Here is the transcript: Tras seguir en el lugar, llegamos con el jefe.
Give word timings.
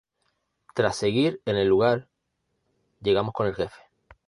Tras 0.73 0.95
seguir 0.95 1.43
en 1.45 1.57
el 1.57 1.67
lugar, 1.67 2.07
llegamos 3.03 3.33
con 3.33 3.45
el 3.45 3.53
jefe. 3.53 3.79